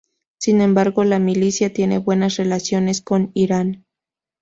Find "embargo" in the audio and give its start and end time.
0.61-1.03